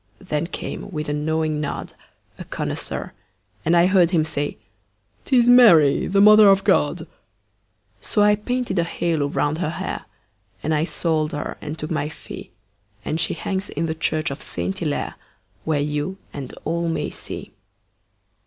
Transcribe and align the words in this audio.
Then 0.17 0.47
came, 0.47 0.89
with 0.89 1.09
a 1.09 1.13
knowing 1.13 1.61
nod, 1.61 1.93
A 2.39 2.43
connoisseur, 2.43 3.13
and 3.63 3.77
I 3.77 3.85
heard 3.85 4.09
him 4.09 4.25
say; 4.25 4.57
"'Tis 5.25 5.47
Mary, 5.47 6.07
the 6.07 6.19
Mother 6.19 6.49
of 6.49 6.63
God." 6.63 7.05
So 7.99 8.23
I 8.23 8.33
painted 8.35 8.79
a 8.79 8.83
halo 8.83 9.27
round 9.27 9.59
her 9.59 9.69
hair, 9.69 10.05
And 10.63 10.73
I 10.73 10.85
sold 10.85 11.33
her 11.33 11.55
and 11.61 11.77
took 11.77 11.91
my 11.91 12.09
fee, 12.09 12.49
And 13.05 13.21
she 13.21 13.35
hangs 13.35 13.69
in 13.69 13.85
the 13.85 13.93
church 13.93 14.31
of 14.31 14.41
Saint 14.41 14.79
Hillaire, 14.79 15.13
Where 15.65 15.79
you 15.79 16.17
and 16.33 16.51
all 16.65 16.87
may 16.89 17.11
see. 17.11 17.53